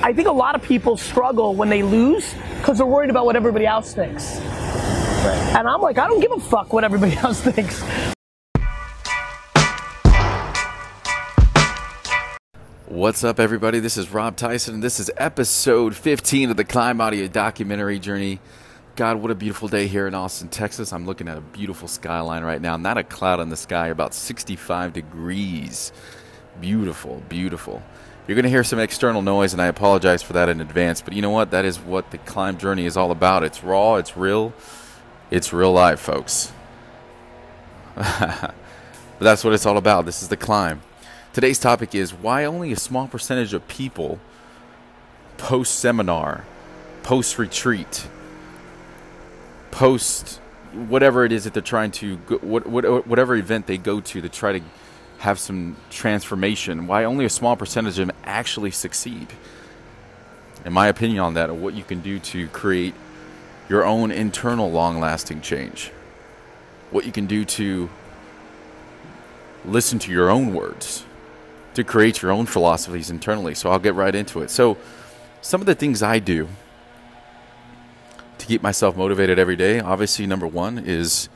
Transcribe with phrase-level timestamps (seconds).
[0.00, 3.34] I think a lot of people struggle when they lose because they're worried about what
[3.34, 4.36] everybody else thinks.
[4.36, 5.54] Right.
[5.56, 7.82] And I'm like, I don't give a fuck what everybody else thinks.
[12.86, 13.80] What's up, everybody?
[13.80, 18.38] This is Rob Tyson, and this is episode 15 of the Climb Audio documentary journey.
[18.94, 20.92] God, what a beautiful day here in Austin, Texas.
[20.92, 22.76] I'm looking at a beautiful skyline right now.
[22.76, 25.92] Not a cloud in the sky, about 65 degrees.
[26.60, 27.82] Beautiful, beautiful.
[28.28, 31.00] You're going to hear some external noise, and I apologize for that in advance.
[31.00, 31.50] But you know what?
[31.50, 33.42] That is what the climb journey is all about.
[33.42, 34.52] It's raw, it's real,
[35.30, 36.52] it's real life, folks.
[37.94, 38.54] but
[39.18, 40.04] that's what it's all about.
[40.04, 40.82] This is the climb.
[41.32, 44.20] Today's topic is why only a small percentage of people
[45.38, 46.44] post seminar,
[47.02, 48.08] post retreat,
[49.70, 50.38] post
[50.74, 54.60] whatever it is that they're trying to, whatever event they go to to try to
[55.18, 59.28] have some transformation, why only a small percentage of them actually succeed.
[60.64, 62.94] In my opinion on that, of what you can do to create
[63.68, 65.90] your own internal long lasting change.
[66.90, 67.90] What you can do to
[69.64, 71.04] listen to your own words,
[71.74, 73.54] to create your own philosophies internally.
[73.54, 74.50] So I'll get right into it.
[74.50, 74.78] So,
[75.40, 76.48] some of the things I do
[78.38, 81.28] to keep myself motivated every day, obviously, number one is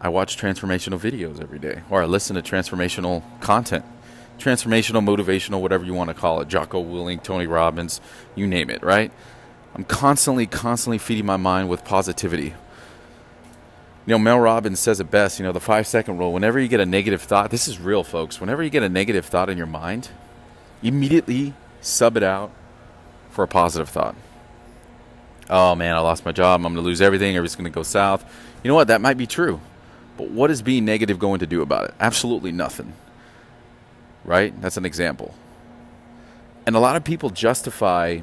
[0.00, 3.84] I watch transformational videos every day, or I listen to transformational content,
[4.38, 6.48] transformational, motivational, whatever you want to call it.
[6.48, 8.00] Jocko Willink, Tony Robbins,
[8.34, 9.10] you name it, right?
[9.74, 12.54] I'm constantly, constantly feeding my mind with positivity.
[14.06, 16.32] You know, Mel Robbins says it best, you know, the five second rule.
[16.32, 18.40] Whenever you get a negative thought, this is real, folks.
[18.40, 20.10] Whenever you get a negative thought in your mind,
[20.82, 22.52] immediately sub it out
[23.30, 24.14] for a positive thought.
[25.50, 26.60] Oh man, I lost my job.
[26.60, 27.36] I'm going to lose everything.
[27.36, 28.24] Everything's going to go south.
[28.62, 28.88] You know what?
[28.88, 29.60] That might be true.
[30.16, 31.94] But what is being negative going to do about it?
[32.00, 32.94] Absolutely nothing.
[34.24, 34.58] Right?
[34.60, 35.34] That's an example.
[36.66, 38.20] And a lot of people justify,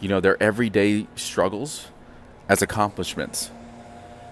[0.00, 1.88] you know, their everyday struggles
[2.48, 3.50] as accomplishments.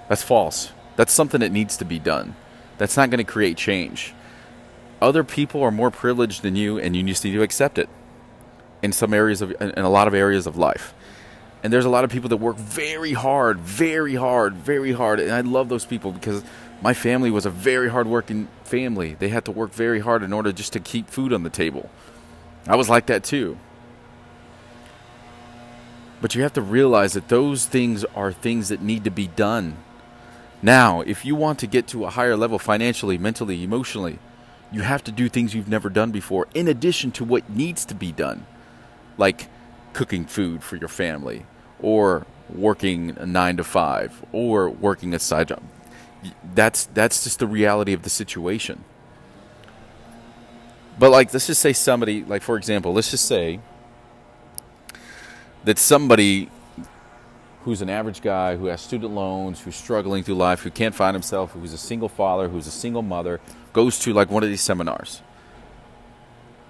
[0.08, 0.72] That's false.
[0.96, 2.36] That's something that needs to be done.
[2.78, 4.14] That's not going to create change.
[5.00, 7.88] Other people are more privileged than you, and you just need to accept it.
[8.82, 10.94] In some areas of, in a lot of areas of life.
[11.62, 15.20] And there's a lot of people that work very hard, very hard, very hard.
[15.20, 16.42] And I love those people because
[16.82, 19.14] my family was a very hardworking family.
[19.18, 21.90] They had to work very hard in order just to keep food on the table.
[22.66, 23.58] I was like that too.
[26.20, 29.76] But you have to realize that those things are things that need to be done.
[30.62, 34.18] Now, if you want to get to a higher level financially, mentally, emotionally,
[34.70, 37.94] you have to do things you've never done before in addition to what needs to
[37.94, 38.46] be done.
[39.16, 39.48] Like
[39.92, 41.46] cooking food for your family,
[41.80, 45.62] or working a nine to five, or working a side job.
[46.54, 48.84] That's that's just the reality of the situation.
[50.98, 53.60] But like, let's just say somebody, like for example, let's just say
[55.64, 56.50] that somebody
[57.64, 61.14] who's an average guy who has student loans, who's struggling through life, who can't find
[61.14, 63.40] himself, who's a single father, who's a single mother,
[63.72, 65.22] goes to like one of these seminars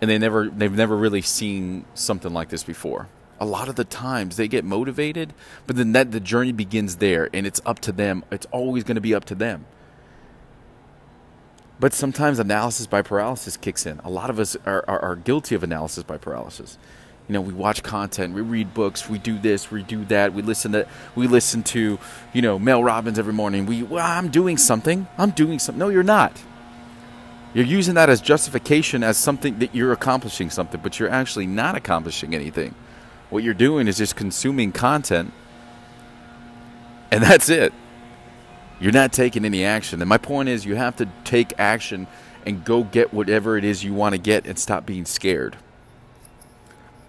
[0.00, 3.08] and they never they've never really seen something like this before.
[3.38, 5.32] A lot of the times they get motivated,
[5.66, 8.24] but then that the journey begins there and it's up to them.
[8.30, 9.66] It's always going to be up to them.
[11.78, 14.00] But sometimes analysis by paralysis kicks in.
[14.00, 16.76] A lot of us are, are, are guilty of analysis by paralysis.
[17.26, 20.42] You know, we watch content, we read books, we do this, we do that, we
[20.42, 21.98] listen to we listen to,
[22.34, 23.64] you know, Mel Robbins every morning.
[23.66, 25.06] We well, I'm doing something.
[25.16, 25.78] I'm doing something.
[25.78, 26.42] No, you're not.
[27.52, 31.74] You're using that as justification as something that you're accomplishing something, but you're actually not
[31.74, 32.74] accomplishing anything.
[33.28, 35.32] What you're doing is just consuming content,
[37.10, 37.72] and that's it.
[38.80, 40.00] You're not taking any action.
[40.00, 42.06] And my point is, you have to take action
[42.46, 45.56] and go get whatever it is you want to get and stop being scared.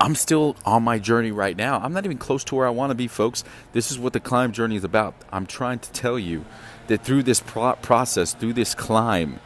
[0.01, 1.79] I'm still on my journey right now.
[1.79, 3.43] I'm not even close to where I want to be, folks.
[3.71, 5.13] This is what the climb journey is about.
[5.31, 6.43] I'm trying to tell you
[6.87, 9.39] that through this pro- process, through this climb,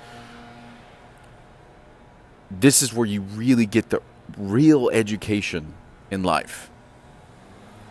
[2.51, 4.01] this is where you really get the
[4.37, 5.73] real education
[6.11, 6.69] in life.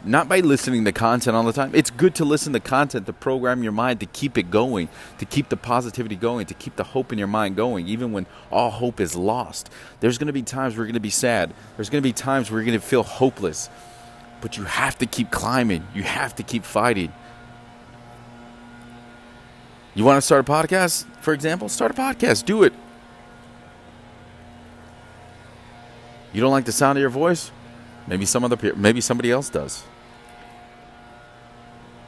[0.06, 1.70] Not by listening to content all the time.
[1.74, 5.24] It's good to listen to content to program your mind to keep it going, to
[5.24, 8.70] keep the positivity going, to keep the hope in your mind going, even when all
[8.70, 9.70] hope is lost.
[10.00, 11.54] There's going to be times you're going to be sad.
[11.76, 13.70] There's going to be times you're going to feel hopeless.
[14.42, 15.86] But you have to keep climbing.
[15.94, 17.10] You have to keep fighting.
[19.94, 21.70] You want to start a podcast, for example?
[21.70, 22.44] Start a podcast.
[22.44, 22.74] Do it.
[26.34, 27.52] You don't like the sound of your voice?
[28.08, 29.84] Maybe some other maybe somebody else does.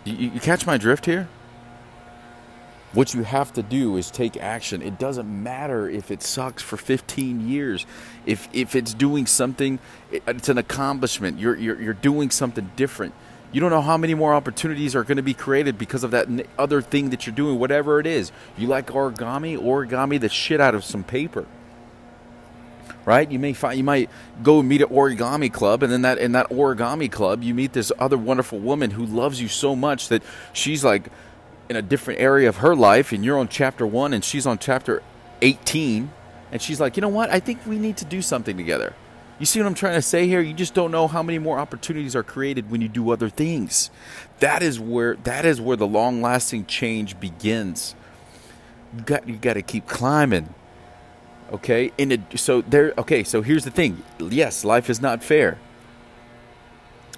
[0.05, 1.29] You, you catch my drift here?
[2.93, 4.83] What you have to do is take action.
[4.83, 7.87] It doesn't matter if it sucks for 15 years.
[8.27, 9.79] If if it's doing something,
[10.11, 11.39] it's an accomplishment.
[11.39, 13.15] You're you're, you're doing something different.
[13.53, 16.27] You don't know how many more opportunities are going to be created because of that
[16.59, 18.33] other thing that you're doing, whatever it is.
[18.59, 19.57] You like origami?
[19.57, 21.47] Origami the shit out of some paper
[23.07, 23.31] right?
[23.31, 24.11] You may find you might
[24.43, 27.91] go meet an origami club, and then that in that origami club, you meet this
[27.99, 30.23] other wonderful woman who loves you so much that
[30.53, 31.09] she's like
[31.71, 34.59] in a different area of her life, and you're on chapter one, and she's on
[34.59, 35.03] chapter
[35.41, 36.11] eighteen,
[36.53, 37.31] and she's like, you know what?
[37.31, 38.95] I think we need to do something together.
[39.39, 40.41] You see what I'm trying to say here?
[40.41, 43.91] You just don't know how many more opportunities are created when you do other things.
[44.39, 47.95] That is where that is where the long-lasting change begins.
[48.97, 50.55] You got you got to keep climbing.
[51.53, 52.93] Okay, in a, so there.
[52.99, 54.03] Okay, so here's the thing.
[54.19, 55.59] Yes, life is not fair.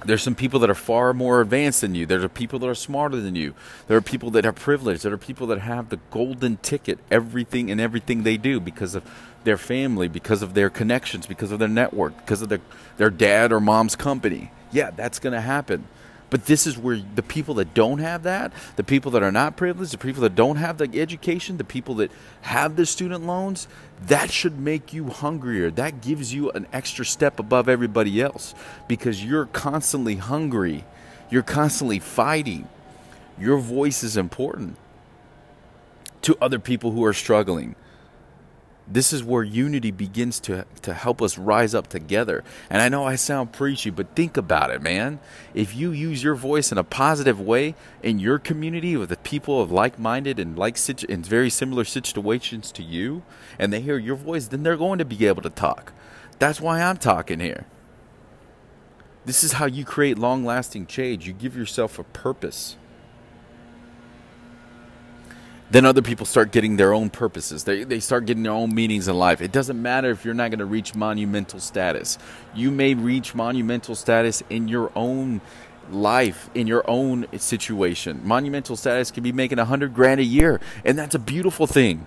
[0.05, 2.07] There's some people that are far more advanced than you.
[2.07, 3.55] There are people that are smarter than you.
[3.89, 5.03] There are people that are privileged.
[5.03, 9.03] There are people that have the golden ticket, everything and everything they do because of
[9.43, 12.61] their family, because of their connections, because of their network, because of their
[12.97, 14.53] their dad or mom's company.
[14.71, 15.85] Yeah, that's going to happen.
[16.31, 19.57] But this is where the people that don't have that, the people that are not
[19.57, 22.11] privileged, the people that don't have the education, the people that
[22.43, 23.67] have the student loans,
[24.07, 25.71] that should make you hungrier.
[25.71, 28.55] That gives you an extra step above everybody else
[28.89, 30.85] because you're constantly hungry.
[31.31, 32.69] You're constantly fighting.
[33.39, 34.77] Your voice is important
[36.23, 37.75] to other people who are struggling.
[38.91, 42.43] This is where unity begins to, to help us rise up together.
[42.71, 45.21] And I know I sound preachy, but think about it, man.
[45.53, 49.61] If you use your voice in a positive way in your community with the people
[49.61, 53.23] of like minded and like situ- in very similar situations to you,
[53.59, 55.93] and they hear your voice, then they're going to be able to talk.
[56.39, 57.67] That's why I'm talking here.
[59.27, 61.27] This is how you create long lasting change.
[61.27, 62.77] You give yourself a purpose
[65.71, 67.65] then other people start getting their own purposes.
[67.65, 69.43] They, they start getting their own meanings in life.
[69.43, 72.19] It doesn't matter if you're not going to reach monumental status.
[72.55, 75.41] You may reach monumental status in your own
[75.91, 78.21] life, in your own situation.
[78.25, 82.07] Monumental status can be making a hundred grand a year, and that's a beautiful thing.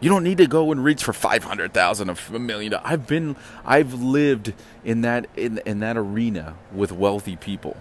[0.00, 2.72] You don't need to go and reach for five hundred thousand, a million.
[2.74, 3.36] I've been,
[3.66, 7.76] I've lived in that in in that arena with wealthy people.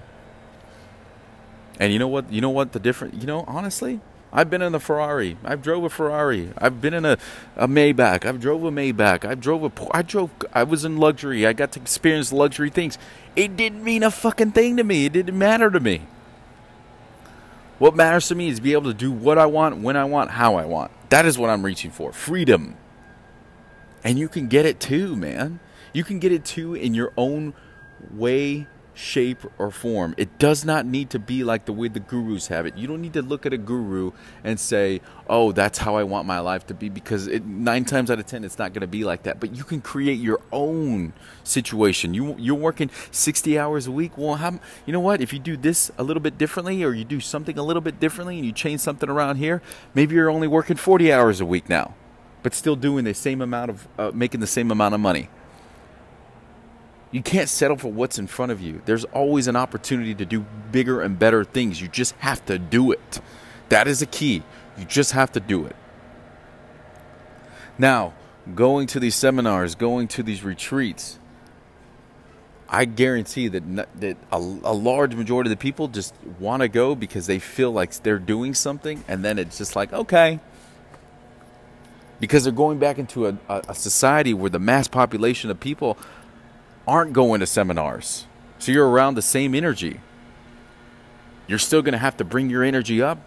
[1.79, 2.31] And you know what?
[2.31, 3.21] You know what the difference?
[3.21, 5.37] You know, honestly, I've been in a Ferrari.
[5.43, 6.51] I've drove a Ferrari.
[6.57, 7.17] I've been in a,
[7.55, 8.25] a Maybach.
[8.25, 9.25] I've drove a Maybach.
[9.25, 9.71] I drove a.
[9.95, 10.29] I drove.
[10.53, 11.47] I was in luxury.
[11.47, 12.97] I got to experience luxury things.
[13.35, 15.05] It didn't mean a fucking thing to me.
[15.05, 16.01] It didn't matter to me.
[17.79, 20.31] What matters to me is be able to do what I want, when I want,
[20.31, 20.91] how I want.
[21.09, 22.11] That is what I'm reaching for.
[22.11, 22.75] Freedom.
[24.03, 25.61] And you can get it too, man.
[25.93, 27.53] You can get it too in your own
[28.11, 28.67] way
[28.99, 30.13] shape, or form.
[30.17, 32.77] It does not need to be like the way the gurus have it.
[32.77, 34.11] You don't need to look at a guru
[34.43, 38.11] and say, "Oh, that's how I want my life to be," because it, nine times
[38.11, 39.39] out of ten, it's not going to be like that.
[39.39, 41.13] But you can create your own
[41.43, 42.13] situation.
[42.13, 44.17] You you're working sixty hours a week.
[44.17, 45.21] Well, how, you know what?
[45.21, 47.99] If you do this a little bit differently, or you do something a little bit
[47.99, 49.61] differently, and you change something around here,
[49.93, 51.95] maybe you're only working forty hours a week now,
[52.43, 55.29] but still doing the same amount of uh, making the same amount of money.
[57.11, 58.81] You can't settle for what's in front of you.
[58.85, 61.81] There's always an opportunity to do bigger and better things.
[61.81, 63.19] You just have to do it.
[63.69, 64.43] That is a key.
[64.77, 65.75] You just have to do it.
[67.77, 68.13] Now,
[68.55, 71.17] going to these seminars, going to these retreats,
[72.67, 73.63] I guarantee that
[73.99, 77.71] that a, a, large majority of the people just want to go because they feel
[77.71, 80.39] like they're doing something, and then it's just like okay,
[82.19, 85.97] because they're going back into a, a society where the mass population of people
[86.89, 88.25] aren't going to seminars.
[88.57, 90.01] So you're around the same energy.
[91.47, 93.19] You're still going to have to bring your energy up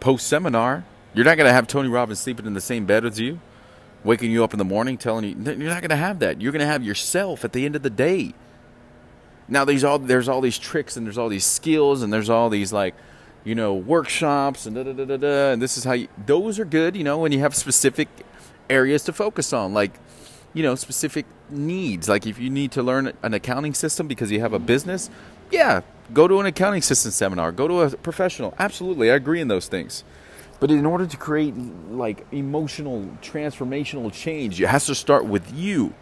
[0.00, 0.84] post seminar.
[1.14, 3.40] You're not going to have Tony Robbins sleeping in the same bed as you,
[4.04, 6.40] waking you up in the morning, telling you you're not going to have that.
[6.40, 8.34] You're going to have yourself at the end of the day.
[9.48, 12.50] Now there's all there's all these tricks and there's all these skills and there's all
[12.50, 12.94] these like
[13.44, 16.58] you know workshops and da da da da da and this is how you, those
[16.58, 18.08] are good you know when you have specific
[18.68, 19.92] areas to focus on like
[20.54, 22.08] you know specific needs.
[22.08, 25.10] Like if you need to learn an accounting system because you have a business
[25.50, 27.52] yeah go to an accounting system seminar.
[27.52, 28.54] Go to a professional.
[28.58, 30.04] Absolutely i agree in those things.
[30.58, 31.54] But in order to create
[31.90, 35.94] like emotional transformational change it has to start with you.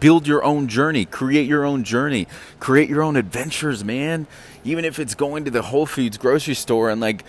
[0.00, 1.04] Build your own journey.
[1.04, 2.26] Create your own journey.
[2.58, 4.26] Create your own adventures man.
[4.64, 7.24] Even if it's going to the whole foods grocery store and like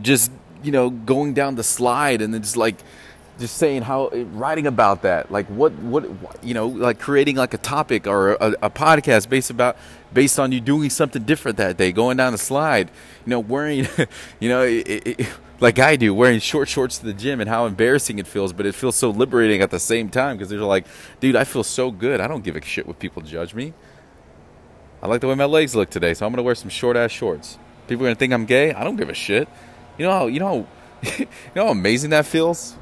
[0.00, 0.30] just
[0.62, 2.76] you know going down the slide and it's like
[3.42, 6.04] just saying how writing about that like what what
[6.44, 9.76] you know like creating like a topic or a, a, podcast based about
[10.14, 12.88] based on you doing something different that day going down the slide
[13.26, 13.84] you know wearing
[14.40, 17.66] you know it, it, like i do wearing short shorts to the gym and how
[17.66, 20.86] embarrassing it feels but it feels so liberating at the same time because they're like
[21.18, 22.20] dude i feel so good.
[22.20, 23.74] I don't give a shit what people judge me.
[25.02, 27.10] I like the way my legs look today so i'm gonna wear some short ass
[27.10, 27.58] shorts.
[27.88, 28.72] People are gonna think i'm gay?
[28.72, 29.48] I don't give a shit.
[29.98, 30.68] You know how you know
[31.18, 32.76] you know how amazing that feels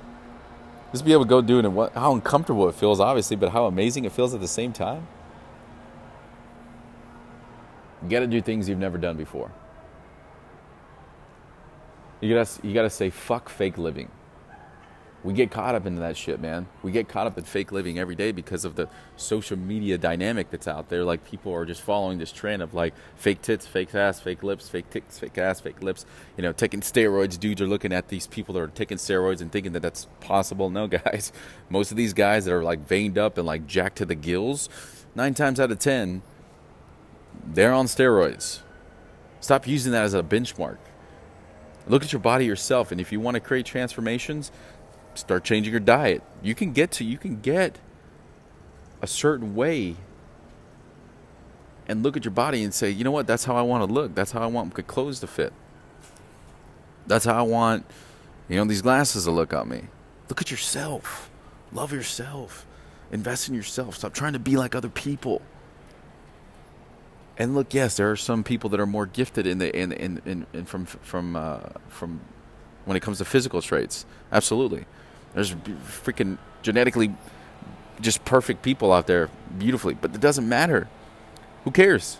[0.93, 3.51] just be able to go do it and what, how uncomfortable it feels, obviously, but
[3.51, 5.07] how amazing it feels at the same time.
[8.03, 9.53] You got to do things you've never done before.
[12.21, 14.11] You got to you got to say fuck fake living
[15.23, 16.67] we get caught up into that shit, man.
[16.83, 20.51] We get caught up in fake living every day because of the social media dynamic
[20.51, 21.05] that's out there.
[21.05, 24.69] Like people are just following this trend of like fake tits, fake ass, fake lips,
[24.71, 26.07] fake tits, fake ass, fake lips.
[26.39, 27.39] You know, taking steroids.
[27.39, 30.71] Dudes are looking at these people that are taking steroids and thinking that that's possible.
[30.71, 31.33] No, guys.
[31.69, 34.71] Most of these guys that are like veined up and like jacked to the gills,
[35.15, 36.23] nine times out of ten,
[37.45, 38.61] they're on steroids.
[39.41, 40.79] Stop using that as a benchmark.
[41.87, 44.53] Look at your body yourself, and if you want to create transformations,
[45.21, 46.23] start changing your diet.
[46.43, 47.79] You can get to you can get
[49.03, 49.97] a certain way
[51.87, 53.93] and look at your body and say, you know what, that's how I want to
[53.93, 54.15] look.
[54.15, 55.53] That's how I want my clothes to fit.
[57.07, 57.85] That's how I want,
[58.49, 59.85] you know, these glasses to look on me.
[60.29, 61.31] Look at yourself.
[61.73, 62.67] Love yourself.
[63.11, 63.97] Invest in yourself.
[63.97, 65.43] Stop trying to be like other people.
[67.37, 70.21] And look, yes, there are some people that are more gifted in the in in,
[70.25, 72.21] in, in from from uh, from
[72.85, 74.05] when it comes to physical traits.
[74.31, 74.85] Absolutely.
[75.35, 77.15] There's freaking genetically
[78.01, 80.89] just perfect people out there beautifully, but it doesn't matter.
[81.65, 82.19] Who cares?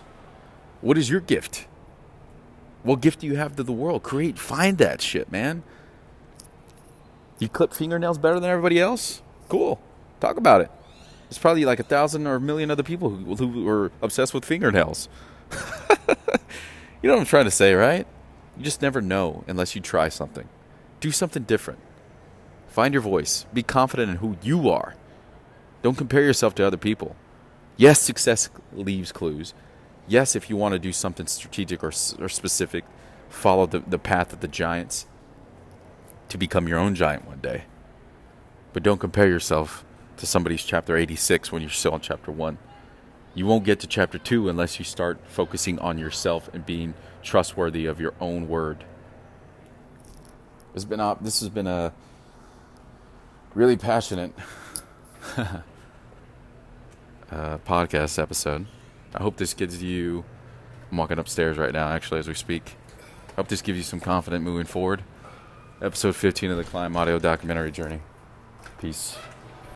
[0.81, 1.67] What is your gift?
[2.83, 4.03] What gift do you have to the world?
[4.03, 5.63] Create, find that shit, man.
[7.39, 9.21] You clip fingernails better than everybody else?
[9.49, 9.79] Cool.
[10.19, 10.71] Talk about it.
[11.23, 14.45] There's probably like a thousand or a million other people who, who are obsessed with
[14.45, 15.09] fingernails.
[15.51, 18.05] you know what I'm trying to say, right?
[18.57, 20.47] You just never know unless you try something.
[20.99, 21.79] Do something different.
[22.71, 23.45] Find your voice.
[23.53, 24.95] Be confident in who you are.
[25.81, 27.17] Don't compare yourself to other people.
[27.75, 29.53] Yes, success leaves clues.
[30.07, 32.85] Yes, if you want to do something strategic or, or specific,
[33.27, 35.05] follow the, the path of the giants
[36.29, 37.65] to become your own giant one day.
[38.71, 39.83] But don't compare yourself
[40.15, 42.57] to somebody's chapter 86 when you're still in chapter 1.
[43.35, 47.85] You won't get to chapter 2 unless you start focusing on yourself and being trustworthy
[47.85, 48.85] of your own word.
[50.73, 51.93] Has been a, this has been a
[53.53, 54.33] really passionate
[55.37, 55.61] uh,
[57.29, 58.65] podcast episode.
[59.13, 60.23] I hope this gives you.
[60.89, 62.75] I'm walking upstairs right now, actually, as we speak.
[63.29, 65.03] I hope this gives you some confidence moving forward.
[65.81, 68.01] Episode 15 of the Climb Audio Documentary Journey.
[68.79, 69.17] Peace.